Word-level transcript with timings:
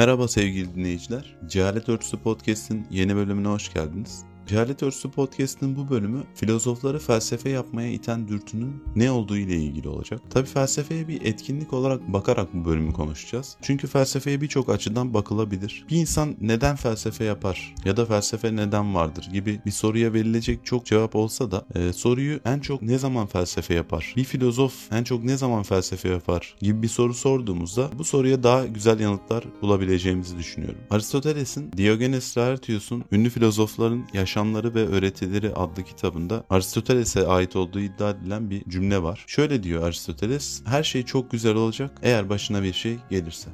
Merhaba 0.00 0.28
sevgili 0.28 0.74
dinleyiciler. 0.74 1.36
Cehalet 1.46 1.88
Örtüsü 1.88 2.16
Podcast'in 2.16 2.86
yeni 2.90 3.16
bölümüne 3.16 3.48
hoş 3.48 3.74
geldiniz. 3.74 4.24
Cehalet 4.50 4.82
Örtüsü 4.82 5.10
Podcast'ın 5.10 5.76
bu 5.76 5.90
bölümü 5.90 6.22
filozofları 6.34 6.98
felsefe 6.98 7.50
yapmaya 7.50 7.92
iten 7.92 8.28
dürtünün 8.28 8.82
ne 8.96 9.10
olduğu 9.10 9.36
ile 9.36 9.56
ilgili 9.56 9.88
olacak. 9.88 10.20
Tabi 10.30 10.46
felsefeye 10.46 11.08
bir 11.08 11.22
etkinlik 11.22 11.72
olarak 11.72 12.12
bakarak 12.12 12.54
bu 12.54 12.64
bölümü 12.64 12.92
konuşacağız. 12.92 13.56
Çünkü 13.62 13.86
felsefeye 13.86 14.40
birçok 14.40 14.68
açıdan 14.68 15.14
bakılabilir. 15.14 15.84
Bir 15.90 15.96
insan 15.96 16.36
neden 16.40 16.76
felsefe 16.76 17.24
yapar 17.24 17.74
ya 17.84 17.96
da 17.96 18.06
felsefe 18.06 18.56
neden 18.56 18.94
vardır 18.94 19.28
gibi 19.32 19.60
bir 19.66 19.70
soruya 19.70 20.12
verilecek 20.12 20.66
çok 20.66 20.86
cevap 20.86 21.16
olsa 21.16 21.50
da 21.50 21.64
e, 21.74 21.92
soruyu 21.92 22.40
en 22.44 22.60
çok 22.60 22.82
ne 22.82 22.98
zaman 22.98 23.26
felsefe 23.26 23.74
yapar? 23.74 24.14
Bir 24.16 24.24
filozof 24.24 24.92
en 24.92 25.04
çok 25.04 25.24
ne 25.24 25.36
zaman 25.36 25.62
felsefe 25.62 26.08
yapar? 26.08 26.54
gibi 26.60 26.82
bir 26.82 26.88
soru 26.88 27.14
sorduğumuzda 27.14 27.90
bu 27.98 28.04
soruya 28.04 28.42
daha 28.42 28.66
güzel 28.66 29.00
yanıtlar 29.00 29.44
bulabileceğimizi 29.62 30.38
düşünüyorum. 30.38 30.80
Aristoteles'in 30.90 31.72
Diogenes 31.76 32.38
Laertius'un 32.38 33.04
ünlü 33.12 33.30
filozofların 33.30 34.04
yaşam 34.14 34.39
Yaşamları 34.40 34.74
ve 34.74 34.86
Öğretileri 34.86 35.54
adlı 35.54 35.82
kitabında 35.82 36.44
Aristoteles'e 36.50 37.26
ait 37.26 37.56
olduğu 37.56 37.80
iddia 37.80 38.10
edilen 38.10 38.50
bir 38.50 38.64
cümle 38.68 39.02
var. 39.02 39.24
Şöyle 39.26 39.62
diyor 39.62 39.82
Aristoteles, 39.82 40.62
her 40.64 40.82
şey 40.82 41.02
çok 41.02 41.30
güzel 41.30 41.54
olacak 41.54 41.90
eğer 42.02 42.28
başına 42.28 42.62
bir 42.62 42.72
şey 42.72 42.96
gelirse. 43.10 43.50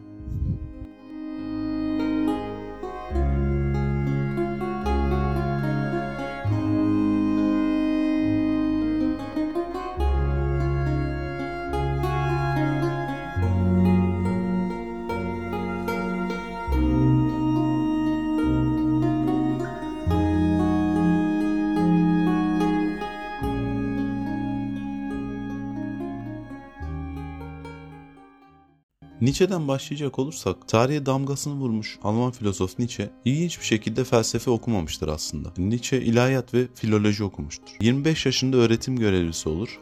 Nietzsche'den 29.26 29.68
başlayacak 29.68 30.18
olursak 30.18 30.68
tarihe 30.68 31.06
damgasını 31.06 31.54
vurmuş 31.54 31.98
Alman 32.02 32.30
filozof 32.30 32.78
Nietzsche 32.78 33.10
ilginç 33.24 33.60
bir 33.60 33.64
şekilde 33.64 34.04
felsefe 34.04 34.50
okumamıştır 34.50 35.08
aslında. 35.08 35.52
Nietzsche 35.58 36.02
ilahiyat 36.02 36.54
ve 36.54 36.66
filoloji 36.74 37.24
okumuştur. 37.24 37.76
25 37.80 38.26
yaşında 38.26 38.56
öğretim 38.56 38.96
görevlisi 38.96 39.48
olur 39.48 39.80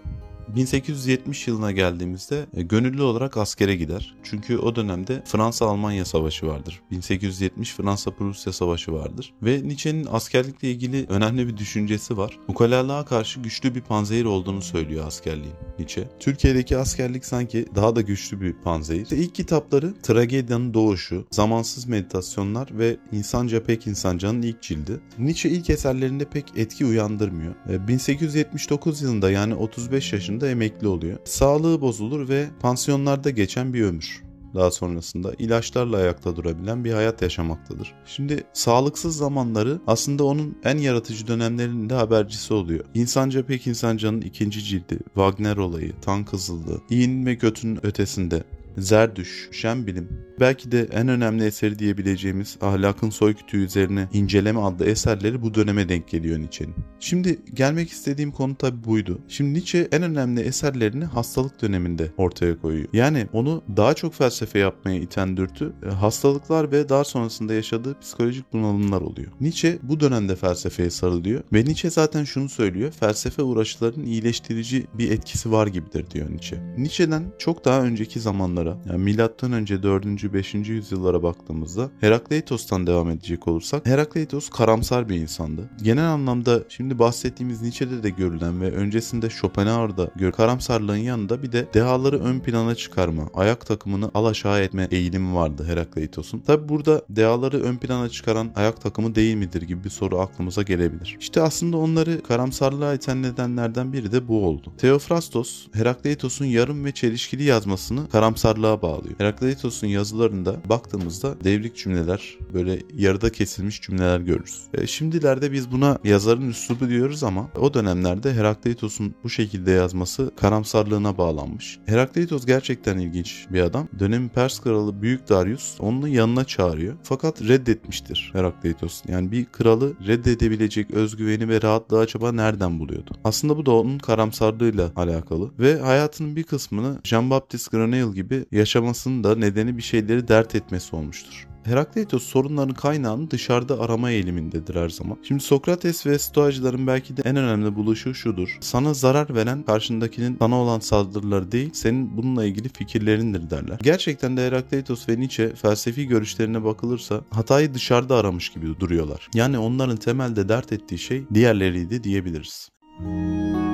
1870 0.56 1.48
yılına 1.48 1.72
geldiğimizde 1.72 2.46
e, 2.56 2.62
gönüllü 2.62 3.02
olarak 3.02 3.36
askere 3.36 3.76
gider. 3.76 4.14
Çünkü 4.22 4.58
o 4.58 4.76
dönemde 4.76 5.22
Fransa-Almanya 5.26 6.04
savaşı 6.04 6.46
vardır. 6.46 6.80
1870 6.90 7.74
Fransa-Prusya 7.74 8.52
savaşı 8.52 8.92
vardır. 8.92 9.32
Ve 9.42 9.68
Nietzsche'nin 9.68 10.06
askerlikle 10.12 10.70
ilgili 10.70 11.06
önemli 11.08 11.48
bir 11.48 11.56
düşüncesi 11.56 12.16
var. 12.16 12.38
Ukalalığa 12.48 13.04
karşı 13.04 13.40
güçlü 13.40 13.74
bir 13.74 13.80
panzehir 13.80 14.24
olduğunu 14.24 14.62
söylüyor 14.62 15.06
askerliğin 15.06 15.54
Nietzsche. 15.78 16.08
Türkiye'deki 16.20 16.76
askerlik 16.76 17.26
sanki 17.26 17.66
daha 17.74 17.96
da 17.96 18.00
güçlü 18.00 18.40
bir 18.40 18.52
panzehir. 18.52 19.02
İşte 19.02 19.16
ilk 19.16 19.34
kitapları 19.34 19.94
Tragedyanın 20.02 20.74
Doğuşu, 20.74 21.26
Zamansız 21.30 21.86
Meditasyonlar 21.86 22.68
ve 22.78 22.96
İnsanca 23.12 23.62
Pek 23.62 23.86
İnsanca'nın 23.86 24.42
ilk 24.42 24.62
cildi. 24.62 25.00
Nietzsche 25.18 25.50
ilk 25.50 25.70
eserlerinde 25.70 26.24
pek 26.24 26.44
etki 26.56 26.86
uyandırmıyor. 26.86 27.54
1879 27.88 29.02
e, 29.02 29.04
yılında 29.04 29.30
yani 29.30 29.54
35 29.54 30.12
yaşında 30.12 30.43
yaşında 30.44 30.50
emekli 30.50 30.88
oluyor. 30.88 31.18
Sağlığı 31.24 31.80
bozulur 31.80 32.28
ve 32.28 32.48
pansiyonlarda 32.60 33.30
geçen 33.30 33.74
bir 33.74 33.84
ömür 33.84 34.24
daha 34.54 34.70
sonrasında 34.70 35.34
ilaçlarla 35.38 35.96
ayakta 35.96 36.36
durabilen 36.36 36.84
bir 36.84 36.92
hayat 36.92 37.22
yaşamaktadır. 37.22 37.94
Şimdi 38.06 38.44
sağlıksız 38.52 39.16
zamanları 39.16 39.80
aslında 39.86 40.24
onun 40.24 40.56
en 40.64 40.78
yaratıcı 40.78 41.26
dönemlerinin 41.26 41.90
de 41.90 41.94
habercisi 41.94 42.54
oluyor. 42.54 42.84
İnsanca 42.94 43.46
Pek 43.46 43.66
İnsanca'nın 43.66 44.20
ikinci 44.20 44.62
cildi, 44.62 44.98
Wagner 45.14 45.56
olayı, 45.56 45.92
Tan 46.02 46.24
Kızıllığı, 46.24 46.80
İyinin 46.90 47.26
ve 47.26 47.38
Kötünün 47.38 47.86
ötesinde 47.86 48.44
Zerdüş, 48.78 49.48
Şen 49.52 49.86
Bilim, 49.86 50.08
belki 50.40 50.72
de 50.72 50.88
en 50.92 51.08
önemli 51.08 51.44
eseri 51.44 51.78
diyebileceğimiz 51.78 52.56
Ahlakın 52.60 53.10
Soykütü 53.10 53.56
üzerine 53.56 54.08
inceleme 54.12 54.60
adlı 54.60 54.86
eserleri 54.86 55.42
bu 55.42 55.54
döneme 55.54 55.88
denk 55.88 56.08
geliyor 56.08 56.38
Nietzsche'nin. 56.38 56.74
Şimdi 57.00 57.38
gelmek 57.54 57.90
istediğim 57.90 58.32
konu 58.32 58.54
tabi 58.54 58.84
buydu. 58.84 59.18
Şimdi 59.28 59.54
Nietzsche 59.54 59.88
en 59.92 60.02
önemli 60.02 60.40
eserlerini 60.40 61.04
hastalık 61.04 61.62
döneminde 61.62 62.10
ortaya 62.16 62.60
koyuyor. 62.60 62.88
Yani 62.92 63.26
onu 63.32 63.62
daha 63.76 63.94
çok 63.94 64.14
felsefe 64.14 64.58
yapmaya 64.58 64.96
iten 64.96 65.36
dürtü 65.36 65.72
e, 65.86 65.88
hastalıklar 65.88 66.72
ve 66.72 66.88
daha 66.88 67.04
sonrasında 67.04 67.54
yaşadığı 67.54 67.98
psikolojik 68.00 68.52
bunalımlar 68.52 69.00
oluyor. 69.00 69.32
Nietzsche 69.40 69.78
bu 69.82 70.00
dönemde 70.00 70.36
felsefeye 70.36 70.90
sarılıyor 70.90 71.42
ve 71.52 71.64
Nietzsche 71.64 71.90
zaten 71.90 72.24
şunu 72.24 72.48
söylüyor. 72.48 72.92
Felsefe 73.00 73.42
uğraşlarının 73.42 74.06
iyileştirici 74.06 74.86
bir 74.94 75.10
etkisi 75.10 75.52
var 75.52 75.66
gibidir 75.66 76.10
diyor 76.10 76.30
Nietzsche. 76.30 76.74
Nietzsche'den 76.78 77.24
çok 77.38 77.64
daha 77.64 77.82
önceki 77.82 78.20
zamanlar 78.20 78.63
zamanlara 78.64 78.76
yani 78.92 79.02
milattan 79.02 79.52
önce 79.52 79.82
4. 79.82 80.32
5. 80.32 80.54
yüzyıllara 80.54 81.22
baktığımızda 81.22 81.90
Herakleitos'tan 82.00 82.86
devam 82.86 83.10
edecek 83.10 83.48
olursak 83.48 83.86
Herakleitos 83.86 84.48
karamsar 84.48 85.08
bir 85.08 85.16
insandı. 85.16 85.70
Genel 85.82 86.08
anlamda 86.08 86.62
şimdi 86.68 86.98
bahsettiğimiz 86.98 87.62
Nietzsche'de 87.62 88.02
de 88.02 88.10
görülen 88.10 88.60
ve 88.60 88.70
öncesinde 88.70 89.30
Schopenhauer'da 89.30 90.10
gör 90.16 90.32
karamsarlığın 90.32 90.96
yanında 90.96 91.42
bir 91.42 91.52
de 91.52 91.66
dehaları 91.74 92.18
ön 92.18 92.40
plana 92.40 92.74
çıkarma, 92.74 93.30
ayak 93.34 93.66
takımını 93.66 94.10
alaşağı 94.14 94.60
etme 94.60 94.88
eğilimi 94.90 95.34
vardı 95.34 95.64
Herakleitos'un. 95.66 96.38
Tabi 96.40 96.68
burada 96.68 97.02
dehaları 97.10 97.62
ön 97.62 97.76
plana 97.76 98.08
çıkaran 98.08 98.50
ayak 98.56 98.80
takımı 98.80 99.14
değil 99.14 99.34
midir 99.34 99.62
gibi 99.62 99.84
bir 99.84 99.90
soru 99.90 100.18
aklımıza 100.18 100.62
gelebilir. 100.62 101.16
İşte 101.20 101.42
aslında 101.42 101.76
onları 101.76 102.22
karamsarlığa 102.22 102.94
iten 102.94 103.22
nedenlerden 103.22 103.92
biri 103.92 104.12
de 104.12 104.28
bu 104.28 104.46
oldu. 104.46 104.72
Theophrastos, 104.78 105.66
Herakleitos'un 105.72 106.44
yarım 106.44 106.84
ve 106.84 106.92
çelişkili 106.92 107.42
yazmasını 107.42 108.08
karamsar 108.08 108.53
yazarlığa 108.54 108.82
bağlıyor. 108.82 109.14
Herakleitos'un 109.18 109.86
yazılarında 109.86 110.56
baktığımızda 110.68 111.34
devrik 111.44 111.76
cümleler, 111.76 112.38
böyle 112.54 112.78
yarıda 112.96 113.32
kesilmiş 113.32 113.82
cümleler 113.82 114.20
görürüz. 114.20 114.62
E, 114.74 114.86
şimdilerde 114.86 115.52
biz 115.52 115.72
buna 115.72 115.98
yazarın 116.04 116.50
üslubu 116.50 116.88
diyoruz 116.88 117.22
ama 117.22 117.48
o 117.60 117.74
dönemlerde 117.74 118.34
Herakleitos'un 118.34 119.14
bu 119.24 119.30
şekilde 119.30 119.70
yazması 119.70 120.30
karamsarlığına 120.36 121.18
bağlanmış. 121.18 121.78
Herakleitos 121.86 122.46
gerçekten 122.46 122.98
ilginç 122.98 123.46
bir 123.50 123.60
adam. 123.60 123.88
Dönemin 123.98 124.28
Pers 124.28 124.60
kralı 124.60 125.02
Büyük 125.02 125.28
Darius 125.28 125.80
onun 125.80 126.06
yanına 126.06 126.44
çağırıyor. 126.44 126.94
Fakat 127.02 127.42
reddetmiştir 127.42 128.30
Herakleitos. 128.32 129.02
Yani 129.08 129.32
bir 129.32 129.44
kralı 129.44 129.92
reddedebilecek 130.06 130.90
özgüveni 130.90 131.48
ve 131.48 131.62
rahatlığı 131.62 131.98
acaba 131.98 132.32
nereden 132.32 132.78
buluyordu? 132.78 133.10
Aslında 133.24 133.56
bu 133.56 133.66
da 133.66 133.72
onun 133.72 133.98
karamsarlığıyla 133.98 134.92
alakalı 134.96 135.50
ve 135.58 135.80
hayatının 135.80 136.36
bir 136.36 136.42
kısmını 136.42 136.98
Jean-Baptiste 137.04 137.70
Granel 137.70 138.12
gibi 138.12 138.43
yaşamasının 138.52 139.24
da 139.24 139.36
nedeni 139.36 139.76
bir 139.76 139.82
şeyleri 139.82 140.28
dert 140.28 140.54
etmesi 140.54 140.96
olmuştur. 140.96 141.48
Herakleitos 141.64 142.22
sorunların 142.22 142.74
kaynağını 142.74 143.30
dışarıda 143.30 143.80
arama 143.80 144.10
eğilimindedir 144.10 144.74
her 144.74 144.88
zaman. 144.88 145.18
Şimdi 145.22 145.42
Sokrates 145.42 146.06
ve 146.06 146.18
Stoacıların 146.18 146.86
belki 146.86 147.16
de 147.16 147.22
en 147.24 147.36
önemli 147.36 147.76
buluşu 147.76 148.14
şudur. 148.14 148.58
Sana 148.60 148.94
zarar 148.94 149.34
veren 149.34 149.62
karşındakinin 149.62 150.36
sana 150.38 150.56
olan 150.56 150.80
saldırıları 150.80 151.52
değil, 151.52 151.70
senin 151.72 152.16
bununla 152.16 152.44
ilgili 152.44 152.68
fikirlerindir 152.68 153.50
derler. 153.50 153.78
Gerçekten 153.82 154.36
de 154.36 154.46
Herakleitos 154.46 155.08
ve 155.08 155.20
Nietzsche 155.20 155.54
felsefi 155.54 156.06
görüşlerine 156.06 156.64
bakılırsa 156.64 157.20
hatayı 157.30 157.74
dışarıda 157.74 158.16
aramış 158.16 158.48
gibi 158.48 158.80
duruyorlar. 158.80 159.28
Yani 159.34 159.58
onların 159.58 159.96
temelde 159.96 160.48
dert 160.48 160.72
ettiği 160.72 160.98
şey 160.98 161.24
diğerleriydi 161.34 162.04
diyebiliriz. 162.04 162.68
Müzik 163.00 163.73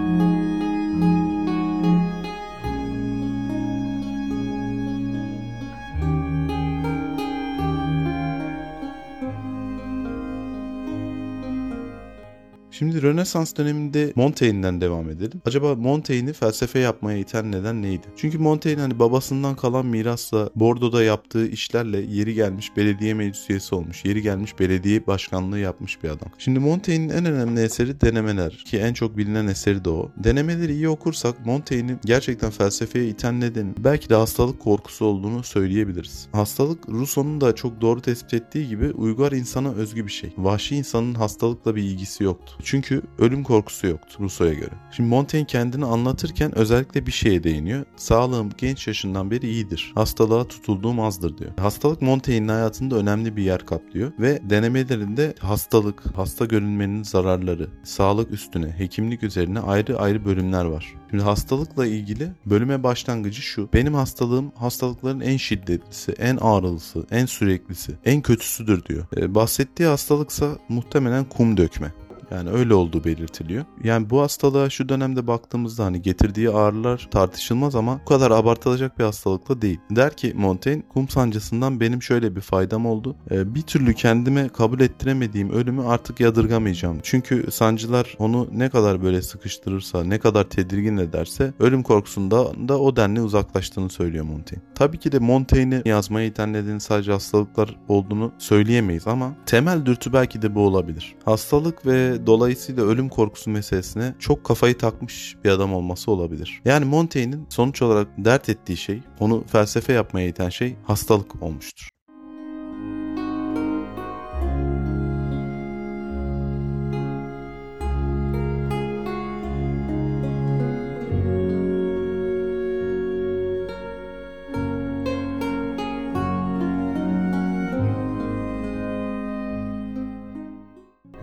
Şimdi 12.81 13.03
Rönesans 13.03 13.57
döneminde 13.57 14.13
Montaigne'den 14.17 14.81
devam 14.81 15.11
edelim. 15.11 15.43
Acaba 15.47 15.75
Montaigne'i 15.75 16.33
felsefe 16.33 16.79
yapmaya 16.79 17.19
iten 17.19 17.53
neden 17.53 17.83
neydi? 17.83 18.07
Çünkü 18.17 18.39
Montaigne 18.39 18.81
hani 18.81 18.99
babasından 18.99 19.57
kalan 19.57 19.87
mirasla 19.87 20.51
Bordo'da 20.55 21.03
yaptığı 21.03 21.47
işlerle 21.47 22.01
yeri 22.01 22.35
gelmiş 22.35 22.77
belediye 22.77 23.15
meclis 23.15 23.51
üyesi 23.51 23.75
olmuş. 23.75 24.05
Yeri 24.05 24.23
gelmiş 24.23 24.59
belediye 24.59 25.07
başkanlığı 25.07 25.59
yapmış 25.59 26.03
bir 26.03 26.09
adam. 26.09 26.29
Şimdi 26.39 26.59
Montaigne'in 26.59 27.09
en 27.09 27.25
önemli 27.25 27.61
eseri 27.61 28.01
Denemeler 28.01 28.51
ki 28.51 28.79
en 28.79 28.95
çok 28.95 29.17
bilinen 29.17 29.47
eseri 29.47 29.85
de 29.85 29.91
o. 29.91 30.11
Denemeleri 30.17 30.73
iyi 30.73 30.89
okursak 30.89 31.47
Montaigne'in 31.47 31.99
gerçekten 32.05 32.51
felsefeye 32.51 33.09
iten 33.09 33.41
nedeni 33.41 33.73
belki 33.79 34.09
de 34.09 34.15
hastalık 34.15 34.61
korkusu 34.61 35.05
olduğunu 35.05 35.43
söyleyebiliriz. 35.43 36.29
Hastalık 36.33 36.89
Rousseau'nun 36.89 37.41
da 37.41 37.55
çok 37.55 37.81
doğru 37.81 38.01
tespit 38.01 38.35
ettiği 38.35 38.69
gibi 38.69 38.91
uygar 38.91 39.33
insana 39.33 39.73
özgü 39.73 40.07
bir 40.07 40.13
şey. 40.13 40.33
Vahşi 40.39 40.77
insanın 40.77 41.15
hastalıkla 41.15 41.77
bir 41.77 41.83
ilgisi 41.83 42.25
yoktu. 42.25 42.53
Çünkü 42.71 43.03
ölüm 43.19 43.45
korkusu 43.45 43.87
yoktu 43.87 44.17
Rousseau'ya 44.21 44.55
göre. 44.55 44.71
Şimdi 44.93 45.09
Montaigne 45.09 45.47
kendini 45.47 45.85
anlatırken 45.85 46.59
özellikle 46.59 47.07
bir 47.07 47.13
şeye 47.13 47.45
değiniyor. 47.45 47.85
Sağlığım 47.97 48.51
genç 48.59 48.87
yaşından 48.87 49.31
beri 49.31 49.49
iyidir. 49.49 49.93
Hastalığa 49.95 50.49
tutulduğum 50.49 51.01
azdır 51.01 51.39
diyor. 51.39 51.51
Hastalık 51.59 52.03
Montaigne'in 52.03 52.49
hayatında 52.49 52.97
önemli 52.97 53.37
bir 53.37 53.43
yer 53.43 53.67
kaplıyor 53.67 54.13
ve 54.19 54.41
denemelerinde 54.51 55.35
hastalık, 55.39 56.17
hasta 56.17 56.45
görünmenin 56.45 57.03
zararları, 57.03 57.69
sağlık 57.85 58.31
üstüne, 58.31 58.79
hekimlik 58.79 59.23
üzerine 59.23 59.61
ayrı 59.61 59.99
ayrı 59.99 60.25
bölümler 60.25 60.65
var. 60.65 60.95
Şimdi 61.11 61.23
hastalıkla 61.23 61.87
ilgili 61.87 62.29
bölüme 62.47 62.83
başlangıcı 62.83 63.43
şu. 63.43 63.69
Benim 63.73 63.95
hastalığım 63.95 64.53
hastalıkların 64.55 65.21
en 65.21 65.37
şiddetlisi, 65.37 66.13
en 66.13 66.37
ağrılısı, 66.37 67.07
en 67.11 67.27
süreklisi, 67.27 67.93
en 68.05 68.23
kötüsüdür 68.23 68.85
diyor. 68.85 69.07
Ee, 69.17 69.35
bahsettiği 69.35 69.89
hastalıksa 69.89 70.49
muhtemelen 70.69 71.25
kum 71.25 71.57
dökme. 71.57 71.93
Yani 72.31 72.51
öyle 72.51 72.75
olduğu 72.75 73.05
belirtiliyor. 73.05 73.65
Yani 73.85 74.11
bu 74.11 74.21
hastalığa 74.21 74.71
şu 74.71 74.89
dönemde 74.89 75.27
baktığımızda 75.27 75.85
hani 75.85 76.03
getirdiği 76.03 76.51
ağrılar 76.51 77.09
tartışılmaz 77.11 77.75
ama 77.75 78.01
bu 78.01 78.09
kadar 78.09 78.31
abartılacak 78.31 78.99
bir 78.99 79.05
hastalık 79.05 79.49
da 79.49 79.63
değil. 79.63 79.81
Der 79.91 80.17
ki 80.17 80.33
Montaigne 80.37 80.83
kum 80.89 81.09
sancısından 81.09 81.81
benim 81.81 82.03
şöyle 82.03 82.37
bir 82.37 82.41
faydam 82.41 82.87
oldu. 82.87 83.17
Ee, 83.31 83.55
bir 83.55 83.63
türlü 83.63 83.95
kendime 83.95 84.49
kabul 84.49 84.81
ettiremediğim 84.81 85.51
ölümü 85.51 85.83
artık 85.83 86.21
yadırgamayacağım. 86.21 86.99
Çünkü 87.03 87.47
sancılar 87.51 88.17
onu 88.19 88.49
ne 88.53 88.71
kadar 88.71 89.03
böyle 89.03 89.23
sıkıştırırsa, 89.23 90.05
ne 90.05 90.19
kadar 90.19 90.45
tedirgin 90.45 90.97
ederse 90.97 91.53
ölüm 91.59 91.83
korkusunda 91.83 92.69
da 92.69 92.79
o 92.79 92.97
denli 92.97 93.21
uzaklaştığını 93.21 93.91
söylüyor 93.91 94.25
Montaigne. 94.25 94.65
Tabii 94.75 94.99
ki 94.99 95.13
de 95.13 95.19
Montaigne'i 95.19 95.83
yazmaya 95.89 96.27
iten 96.27 96.53
nedeni 96.53 96.81
sadece 96.81 97.13
hastalıklar 97.13 97.77
olduğunu 97.89 98.33
söyleyemeyiz 98.39 99.07
ama 99.07 99.33
temel 99.47 99.87
dürtü 99.87 100.13
belki 100.13 100.43
de 100.43 100.55
bu 100.55 100.61
olabilir. 100.61 101.15
Hastalık 101.25 101.87
ve 101.87 102.20
dolayısıyla 102.27 102.85
ölüm 102.85 103.09
korkusu 103.09 103.51
meselesine 103.51 104.15
çok 104.19 104.45
kafayı 104.45 104.79
takmış 104.79 105.37
bir 105.45 105.51
adam 105.51 105.75
olması 105.75 106.11
olabilir. 106.11 106.63
Yani 106.65 106.85
Montaigne'in 106.85 107.47
sonuç 107.49 107.83
olarak 107.83 108.09
dert 108.19 108.49
ettiği 108.49 108.77
şey, 108.77 109.01
onu 109.21 109.45
felsefe 109.47 109.93
yapmaya 109.93 110.29
iten 110.29 110.49
şey 110.49 110.77
hastalık 110.87 111.43
olmuştur. 111.43 111.89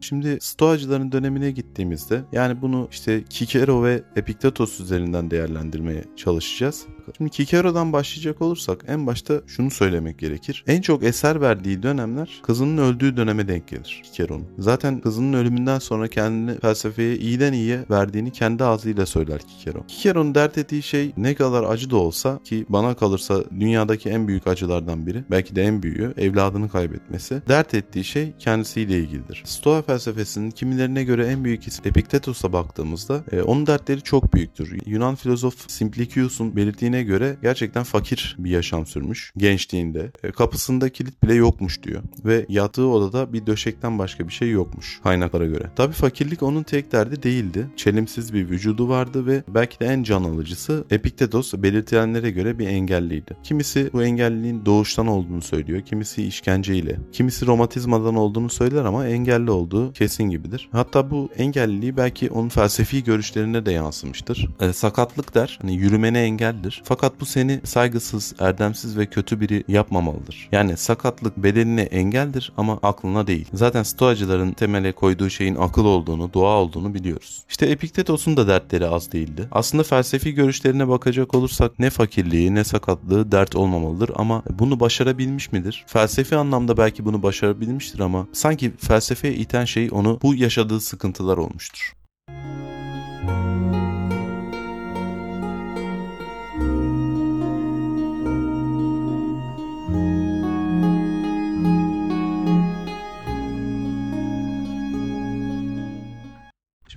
Şimdi 0.08 0.38
Stoacıların 0.42 1.12
dönemine 1.12 1.52
gittiğimizde 1.52 2.22
yani 2.32 2.62
bunu 2.62 2.88
işte 2.92 3.24
Kikero 3.30 3.84
ve 3.84 4.04
Epiktetos 4.16 4.80
üzerinden 4.80 5.32
değerlendirmeye 5.32 6.04
çalışacağız. 6.16 6.86
Şimdi 7.18 7.32
Kikero'dan 7.32 7.94
başlayacak 7.94 8.42
olursak 8.42 8.86
en 8.88 9.08
başta 9.08 9.42
şunu 9.48 9.72
söylemek 9.72 10.20
gerekir. 10.20 10.64
En 10.68 10.82
çok 10.82 11.04
eser 11.04 11.42
verdiği 11.42 11.84
dönemler 11.84 12.42
kızının 12.44 12.78
öldüğü 12.78 13.18
döneme 13.18 13.48
denk 13.48 13.68
gelir 13.68 14.02
Kikero'nun. 14.06 14.46
Zaten 14.60 15.00
kızının 15.00 15.34
ölümünden 15.34 15.80
sonra 15.80 16.08
kendini 16.08 16.60
felsefeye 16.60 17.18
iyiden 17.18 17.54
iyiye 17.54 17.86
verdiğini 17.90 18.32
kendi 18.32 18.64
ağzıyla 18.64 19.06
söyler 19.06 19.42
Kikero. 19.42 19.86
Kikero'nun 19.88 20.36
dert 20.36 20.58
ettiği 20.58 20.84
şey 20.84 21.12
ne 21.18 21.36
kadar 21.36 21.64
acı 21.64 21.90
da 21.90 21.98
olsa 21.98 22.40
ki 22.44 22.66
bana 22.70 22.96
kalırsa 22.96 23.44
dünyadaki 23.60 24.10
en 24.10 24.28
büyük 24.28 24.48
acılardan 24.48 25.08
biri 25.08 25.24
belki 25.32 25.56
de 25.56 25.64
en 25.64 25.84
büyüğü 25.84 26.14
evladını 26.18 26.70
kaybetmesi. 26.70 27.42
Dert 27.48 27.74
ettiği 27.74 28.04
şey 28.04 28.34
kendisiyle 28.40 29.00
ilgilidir. 29.00 29.44
Stoa 29.46 29.82
felsefesinin 29.82 30.52
kimilerine 30.52 31.04
göre 31.04 31.28
en 31.28 31.44
büyük 31.44 31.68
ismi 31.68 31.88
Epiktetos'a 31.88 32.54
baktığımızda 32.54 33.24
e, 33.32 33.42
onun 33.42 33.68
dertleri 33.68 34.02
çok 34.02 34.34
büyüktür. 34.34 34.78
Yunan 34.86 35.16
filozof 35.16 35.70
Simplicius'un 35.70 36.56
belirttiğine 36.56 36.97
göre 37.04 37.38
gerçekten 37.42 37.84
fakir 37.84 38.36
bir 38.40 38.50
yaşam 38.50 38.86
sürmüş 38.86 39.32
gençliğinde. 39.38 40.12
E, 40.24 40.32
kapısında 40.32 40.90
kilit 40.90 41.24
bile 41.24 41.34
yokmuş 41.34 41.84
diyor 41.84 42.04
ve 42.26 42.46
yattığı 42.50 42.88
odada 42.88 43.34
bir 43.34 43.46
döşekten 43.46 44.00
başka 44.00 44.28
bir 44.28 44.34
şey 44.34 44.52
yokmuş 44.52 45.00
kaynaklara 45.04 45.46
göre. 45.46 45.72
Tabi 45.76 45.94
fakirlik 45.94 46.44
onun 46.44 46.64
tek 46.64 46.92
derdi 46.92 47.24
değildi. 47.24 47.68
Çelimsiz 47.76 48.34
bir 48.34 48.50
vücudu 48.50 48.90
vardı 48.90 49.26
ve 49.26 49.44
belki 49.48 49.80
de 49.80 49.86
en 49.86 50.04
can 50.04 50.24
alıcısı 50.24 50.86
Epiktetos 50.92 51.54
belirtilenlere 51.54 52.32
göre 52.32 52.60
bir 52.60 52.68
engelliydi. 52.68 53.38
Kimisi 53.44 53.90
bu 53.94 54.04
engelliliğin 54.04 54.66
doğuştan 54.66 55.08
olduğunu 55.08 55.42
söylüyor, 55.42 55.82
kimisi 55.82 56.24
işkenceyle, 56.24 57.00
kimisi 57.12 57.46
romatizmadan 57.48 58.16
olduğunu 58.16 58.50
söyler 58.50 58.86
ama 58.86 59.08
engelli 59.08 59.52
olduğu 59.52 59.94
kesin 59.94 60.24
gibidir. 60.24 60.70
Hatta 60.72 61.12
bu 61.12 61.30
engelliliği 61.38 61.98
belki 61.98 62.30
onun 62.30 62.50
felsefi 62.50 63.04
görüşlerine 63.04 63.66
de 63.66 63.72
yansımıştır. 63.72 64.48
E, 64.60 64.74
sakatlık 64.74 65.36
der, 65.36 65.60
hani 65.62 65.76
yürümene 65.76 66.20
engeldir. 66.20 66.82
Fakat 66.88 67.20
bu 67.20 67.26
seni 67.26 67.62
saygısız, 67.64 68.34
erdemsiz 68.40 68.98
ve 68.98 69.06
kötü 69.06 69.42
biri 69.42 69.64
yapmamalıdır. 69.68 70.50
Yani 70.52 70.78
sakatlık 70.78 71.38
bedenine 71.38 71.82
engeldir 71.82 72.52
ama 72.58 72.80
aklına 72.84 73.28
değil. 73.28 73.48
Zaten 73.54 73.84
stoacıların 73.84 74.52
temele 74.52 74.92
koyduğu 74.92 75.30
şeyin 75.30 75.56
akıl 75.56 75.86
olduğunu, 75.86 76.34
doğa 76.34 76.58
olduğunu 76.58 76.94
biliyoruz. 76.94 77.44
İşte 77.50 77.66
Epiktetos'un 77.66 78.38
da 78.38 78.48
dertleri 78.48 78.88
az 78.88 79.12
değildi. 79.12 79.48
Aslında 79.52 79.84
felsefi 79.84 80.34
görüşlerine 80.34 80.88
bakacak 80.88 81.36
olursak 81.36 81.80
ne 81.80 81.90
fakirliği 81.90 82.56
ne 82.56 82.64
sakatlığı 82.64 83.32
dert 83.32 83.56
olmamalıdır 83.56 84.12
ama 84.16 84.44
bunu 84.50 84.80
başarabilmiş 84.80 85.52
midir? 85.52 85.86
Felsefi 85.88 86.36
anlamda 86.36 86.78
belki 86.78 87.06
bunu 87.06 87.24
başarabilmiştir 87.24 88.00
ama 88.00 88.28
sanki 88.34 88.72
felsefeye 88.78 89.34
iten 89.34 89.66
şey 89.66 89.90
onu 89.92 90.20
bu 90.22 90.36
yaşadığı 90.36 90.80
sıkıntılar 90.82 91.38
olmuştur. 91.38 91.97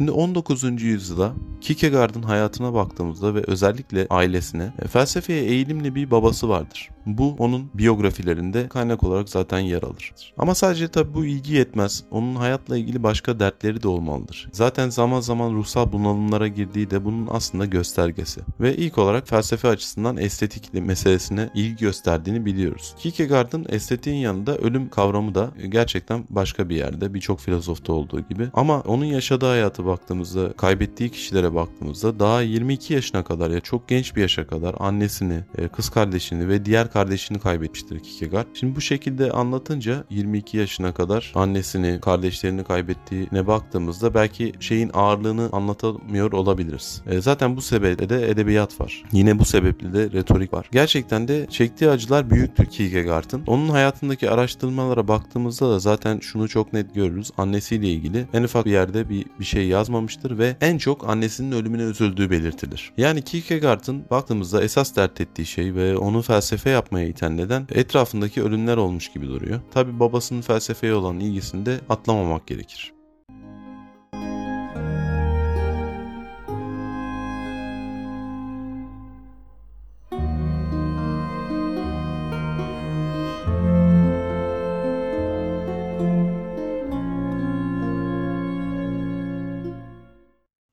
Şimdi 0.01 0.13
19. 0.13 0.83
yüzyıla 0.83 1.33
Kierkegaard'ın 1.61 2.23
hayatına 2.23 2.75
baktığımızda 2.75 3.35
ve 3.35 3.43
özellikle 3.47 4.07
ailesine 4.11 4.73
e, 4.83 4.89
felsefeye 4.89 5.45
eğilimli 5.45 5.95
bir 5.95 6.11
babası 6.11 6.49
vardır. 6.49 6.89
Bu 7.07 7.37
onun 7.39 7.71
biyografilerinde 7.75 8.69
kaynak 8.69 9.05
olarak 9.05 9.29
zaten 9.29 9.59
yer 9.59 9.83
alır. 9.83 10.13
Ama 10.39 10.55
sadece 10.55 10.89
tabi 10.89 11.15
bu 11.15 11.25
ilgi 11.25 11.55
yetmez. 11.55 12.05
Onun 12.11 12.35
hayatla 12.35 12.77
ilgili 12.77 13.03
başka 13.03 13.41
dertleri 13.41 13.83
de 13.83 13.89
olmalıdır. 13.89 14.49
Zaten 14.53 14.91
zaman 14.91 15.21
zaman 15.21 15.53
ruhsal 15.53 15.93
bunalımlara 15.93 16.49
girdiği 16.49 16.91
de 16.91 17.05
bunun 17.05 17.29
aslında 17.31 17.67
göstergesi. 17.67 18.41
Ve 18.61 18.77
ilk 18.77 18.99
olarak 18.99 19.29
felsefe 19.29 19.69
açısından 19.69 20.17
estetik 20.17 20.75
meselesine 20.75 21.51
ilgi 21.55 21.77
gösterdiğini 21.77 22.47
biliyoruz. 22.47 22.95
Kierkegaard'ın 22.99 23.67
estetiğin 23.69 24.17
yanında 24.17 24.59
ölüm 24.59 24.89
kavramı 24.89 25.35
da 25.35 25.51
gerçekten 25.69 26.25
başka 26.31 26.69
bir 26.69 26.77
yerde 26.77 27.15
birçok 27.15 27.41
filozofta 27.41 27.93
olduğu 27.93 28.21
gibi. 28.21 28.49
Ama 28.55 28.81
onun 28.81 29.05
yaşadığı 29.05 29.47
hayatı 29.47 29.87
baktığımızda, 29.87 30.53
kaybettiği 30.53 31.11
kişilere 31.11 31.55
baktığımızda 31.55 32.21
daha 32.21 32.43
22 32.43 32.95
yaşına 32.95 33.25
kadar 33.25 33.51
ya 33.51 33.61
çok 33.61 33.89
genç 33.89 34.17
bir 34.17 34.21
yaşa 34.21 34.47
kadar 34.47 34.75
annesini, 34.79 35.41
e, 35.59 35.69
kız 35.69 35.89
kardeşini 35.89 36.49
ve 36.49 36.65
diğer 36.65 36.90
kardeşini 36.93 37.39
kaybetmiştir 37.39 38.01
Kierkegaard. 38.01 38.47
Şimdi 38.55 38.77
bu 38.77 38.81
şekilde 38.81 39.31
anlatınca 39.31 40.05
22 40.11 40.57
yaşına 40.57 40.95
kadar 40.95 41.33
annesini, 41.35 42.01
kardeşlerini 42.01 42.65
kaybettiğine 42.65 43.47
baktığımızda 43.47 44.15
belki 44.15 44.53
şeyin 44.61 44.91
ağırlığını 44.95 45.49
anlatamıyor 45.53 46.33
olabiliriz. 46.33 47.03
E, 47.07 47.21
zaten 47.21 47.57
bu 47.57 47.63
sebeple 47.63 48.09
de 48.09 48.31
edebiyat 48.31 48.81
var. 48.81 49.03
Yine 49.13 49.39
bu 49.39 49.45
sebeple 49.45 49.93
de 49.93 50.13
retorik 50.13 50.53
var. 50.53 50.69
Gerçekten 50.73 51.29
de 51.29 51.47
çektiği 51.51 51.91
acılar 51.91 52.31
büyüktür 52.31 52.67
Kierkegaard'ın. 52.67 53.43
Onun 53.47 53.69
hayatındaki 53.69 54.31
araştırmalara 54.31 55.09
baktığımızda 55.09 55.71
da 55.71 55.79
zaten 55.79 56.19
şunu 56.19 56.49
çok 56.49 56.73
net 56.73 56.95
görürüz. 56.95 57.31
Annesiyle 57.39 57.89
ilgili 57.89 58.27
en 58.33 58.43
ufak 58.43 58.67
bir 58.67 58.71
yerde 58.71 59.09
bir, 59.09 59.27
bir 59.41 59.45
şey 59.45 59.67
yazmamıştır 59.67 60.39
ve 60.39 60.57
en 60.61 60.79
çok 60.79 61.09
annesinin 61.09 61.53
ölümüne 61.53 61.83
üzüldüğü 61.83 62.31
belirtilir. 62.31 62.93
Yani 62.97 63.23
Kierkegaard'ın 63.23 64.05
baktığımızda 64.11 64.63
esas 64.63 64.97
dert 64.97 65.21
ettiği 65.21 65.47
şey 65.47 65.75
ve 65.75 65.97
onu 65.97 66.23
felsefe 66.23 66.71
yapmaya 66.81 67.07
iten 67.07 67.37
neden 67.37 67.67
etrafındaki 67.73 68.43
ölümler 68.43 68.77
olmuş 68.77 69.13
gibi 69.13 69.29
duruyor. 69.29 69.61
Tabi 69.71 70.01
babasının 70.01 70.41
felsefeye 70.41 70.95
olan 70.95 71.21
ilgisini 71.21 71.67
de 71.67 71.81
atlamamak 71.89 72.47
gerekir. 72.47 73.00